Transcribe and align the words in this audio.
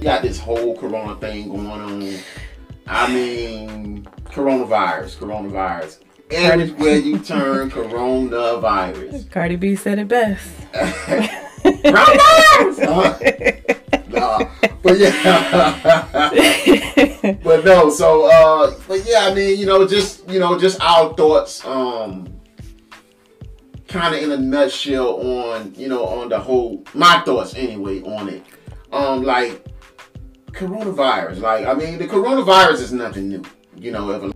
got 0.00 0.22
this 0.22 0.38
whole 0.38 0.76
corona 0.76 1.16
thing 1.16 1.48
going 1.48 1.66
on. 1.66 2.18
I 2.86 3.12
mean, 3.12 4.08
coronavirus, 4.24 5.16
coronavirus. 5.16 5.98
Everywhere 6.30 6.96
you 6.96 7.18
turn, 7.18 7.70
coronavirus. 7.70 9.30
Cardi 9.30 9.56
B 9.56 9.76
said 9.76 9.98
it 9.98 10.08
best. 10.08 10.48
coronavirus! 11.62 12.78
Uh, 12.86 13.18
nah, 14.08 14.38
but 14.82 14.98
yeah. 14.98 15.12
but 17.42 17.64
no, 17.64 17.90
so 17.90 18.26
uh 18.30 18.74
but 18.86 19.04
yeah, 19.06 19.26
I 19.30 19.34
mean, 19.34 19.58
you 19.58 19.66
know, 19.66 19.86
just 19.86 20.28
you 20.28 20.38
know, 20.38 20.58
just 20.58 20.80
our 20.80 21.14
thoughts, 21.14 21.64
um 21.64 22.28
kind 23.86 24.14
of 24.14 24.22
in 24.22 24.30
a 24.32 24.36
nutshell 24.36 25.16
on, 25.20 25.74
you 25.74 25.88
know, 25.88 26.04
on 26.04 26.28
the 26.28 26.38
whole 26.38 26.84
my 26.94 27.20
thoughts 27.20 27.54
anyway 27.54 28.02
on 28.02 28.28
it. 28.28 28.42
Um 28.92 29.22
like 29.22 29.64
coronavirus. 30.52 31.40
Like 31.40 31.66
I 31.66 31.74
mean 31.74 31.98
the 31.98 32.06
coronavirus 32.06 32.80
is 32.80 32.92
nothing 32.92 33.28
new. 33.28 33.42
You 33.76 33.92
know, 33.92 34.10
a 34.10 34.32